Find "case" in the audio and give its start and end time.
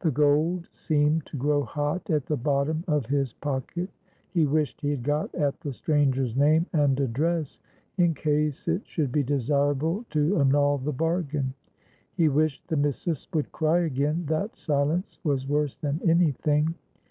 8.14-8.68